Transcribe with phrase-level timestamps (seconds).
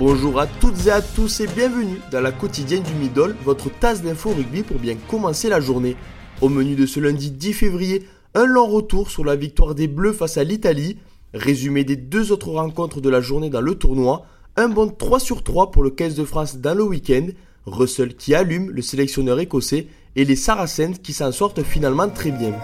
[0.00, 4.00] Bonjour à toutes et à tous et bienvenue dans la quotidienne du Middle, votre tasse
[4.00, 5.94] d'info rugby pour bien commencer la journée.
[6.40, 10.14] Au menu de ce lundi 10 février, un long retour sur la victoire des Bleus
[10.14, 10.96] face à l'Italie,
[11.34, 14.24] résumé des deux autres rencontres de la journée dans le tournoi,
[14.56, 17.26] un bon 3 sur 3 pour le 15 de France dans le week-end,
[17.66, 19.86] Russell qui allume le sélectionneur écossais
[20.16, 22.54] et les Saracens qui s'en sortent finalement très bien.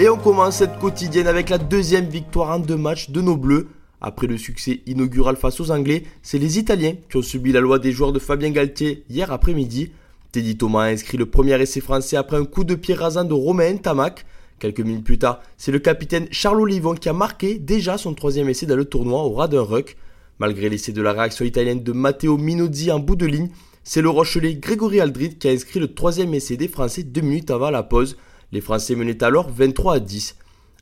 [0.00, 3.68] Et on commence cette quotidienne avec la deuxième victoire en deux matchs de nos Bleus.
[4.00, 7.78] Après le succès inaugural face aux Anglais, c'est les Italiens qui ont subi la loi
[7.78, 9.90] des joueurs de Fabien Galtier hier après-midi.
[10.32, 13.32] Teddy Thomas a inscrit le premier essai français après un coup de pied rasant de
[13.32, 14.26] Romain Tamac.
[14.58, 18.48] Quelques minutes plus tard, c'est le capitaine Charles Olivon qui a marqué déjà son troisième
[18.48, 19.96] essai dans le tournoi au ras ruck.
[20.38, 23.48] Malgré l'essai de la réaction italienne de Matteo Minozzi en bout de ligne,
[23.84, 27.50] c'est le Rochelet Grégory Aldrit qui a inscrit le troisième essai des Français deux minutes
[27.50, 28.16] avant la pause.
[28.52, 30.36] Les Français menaient alors 23 à 10.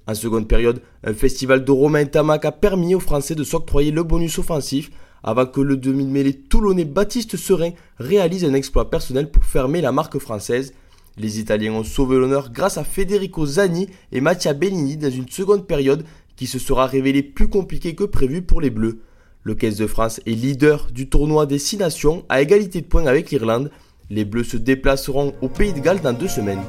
[0.07, 4.03] En seconde période, un festival de Romain Tamac a permis aux Français de s'octroyer le
[4.03, 4.91] bonus offensif
[5.23, 10.19] avant que le demi-mêlée toulonnais Baptiste Serein réalise un exploit personnel pour fermer la marque
[10.19, 10.75] française.
[11.17, 15.67] Les Italiens ont sauvé l'honneur grâce à Federico Zani et Mattia Bellini dans une seconde
[15.67, 16.05] période
[16.37, 19.01] qui se sera révélée plus compliquée que prévu pour les Bleus.
[19.43, 23.07] Le 15 de France est leader du tournoi des 6 nations à égalité de points
[23.07, 23.71] avec l'Irlande.
[24.11, 26.63] Les Bleus se déplaceront au Pays de Galles dans deux semaines.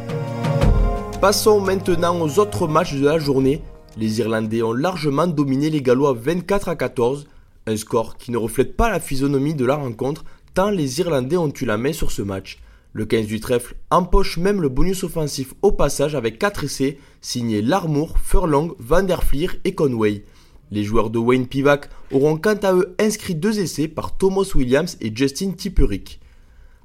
[1.25, 3.63] Passons maintenant aux autres matchs de la journée.
[3.97, 7.25] Les Irlandais ont largement dominé les Gallois 24 à 14,
[7.65, 11.51] un score qui ne reflète pas la physionomie de la rencontre tant les Irlandais ont
[11.51, 12.59] eu la main sur ce match.
[12.93, 17.63] Le 15 du trèfle empoche même le bonus offensif au passage avec 4 essais signés
[17.63, 20.25] Larmour, Furlong, Van der Fleer et Conway.
[20.69, 24.95] Les joueurs de Wayne Pivac auront quant à eux inscrit deux essais par Thomas Williams
[25.01, 26.19] et Justin Tipperick.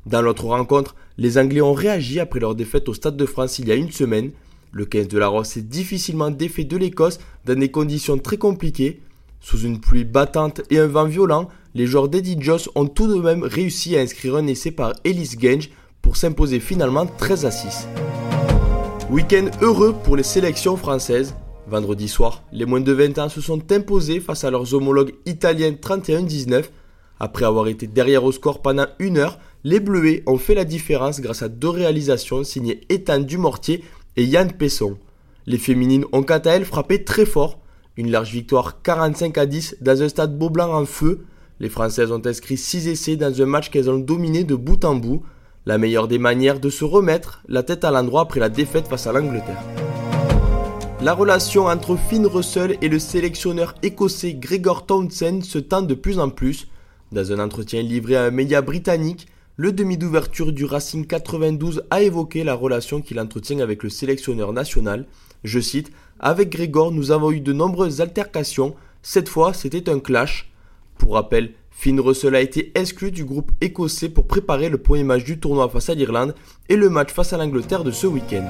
[0.06, 3.68] Dans l'autre rencontre, les Anglais ont réagi après leur défaite au Stade de France il
[3.68, 4.30] y a une semaine.
[4.72, 9.02] Le 15 de la Rosse s'est difficilement défait de l'Écosse dans des conditions très compliquées.
[9.40, 13.20] Sous une pluie battante et un vent violent, les joueurs d'Eddie Joss ont tout de
[13.20, 17.86] même réussi à inscrire un essai par Ellis Genge pour s'imposer finalement 13 à 6.
[19.10, 21.34] Week-end heureux pour les sélections françaises.
[21.68, 25.72] Vendredi soir, les moins de 20 ans se sont imposés face à leurs homologues italiens
[25.72, 26.64] 31-19
[27.20, 31.20] après avoir été derrière au score pendant une heure, les Bleuets ont fait la différence
[31.20, 33.84] grâce à deux réalisations signées Ethan Dumortier
[34.16, 34.96] et Yann Pesson.
[35.46, 37.58] Les féminines ont quant à elles frappé très fort.
[37.96, 41.26] Une large victoire 45 à 10 dans un stade Beaublanc en feu.
[41.58, 44.94] Les Françaises ont inscrit 6 essais dans un match qu'elles ont dominé de bout en
[44.94, 45.22] bout.
[45.66, 49.06] La meilleure des manières de se remettre la tête à l'endroit après la défaite face
[49.06, 49.62] à l'Angleterre.
[51.02, 56.18] La relation entre Finn Russell et le sélectionneur écossais Gregor Townsend se tend de plus
[56.18, 56.68] en plus.
[57.12, 59.26] Dans un entretien livré à un média britannique,
[59.60, 64.54] le demi d'ouverture du Racing 92 a évoqué la relation qu'il entretient avec le sélectionneur
[64.54, 65.04] national.
[65.44, 68.74] Je cite Avec Grégor, nous avons eu de nombreuses altercations.
[69.02, 70.50] Cette fois, c'était un clash.
[70.96, 75.24] Pour rappel, Finn Russell a été exclu du groupe écossais pour préparer le premier match
[75.24, 76.34] du tournoi face à l'Irlande
[76.70, 78.48] et le match face à l'Angleterre de ce week-end.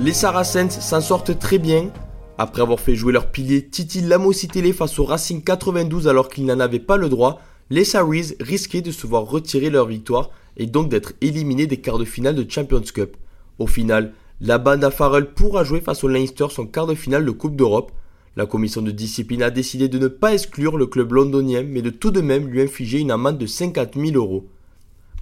[0.00, 1.92] Les Saracens s'en sortent très bien.
[2.38, 6.58] Après avoir fait jouer leur pilier Titi Lamositele face au Racing 92 alors qu'ils n'en
[6.58, 7.40] avaient pas le droit,
[7.70, 11.98] les Saris risquaient de se voir retirer leur victoire et donc d'être éliminés des quarts
[11.98, 13.16] de finale de Champions Cup.
[13.58, 17.24] Au final, la bande à Farrell pourra jouer face au Leinster son quart de finale
[17.24, 17.92] de Coupe d'Europe.
[18.36, 21.90] La commission de discipline a décidé de ne pas exclure le club londonien mais de
[21.90, 24.46] tout de même lui infliger une amende de 50 000 euros.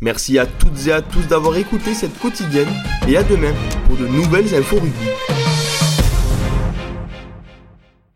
[0.03, 2.69] Merci à toutes et à tous d'avoir écouté cette quotidienne
[3.09, 3.55] et à demain
[3.87, 5.36] pour de nouvelles infos rugby.